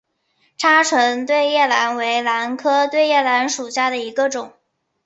[0.57, 4.53] 叉唇对叶兰为兰科对叶兰属下的一个种。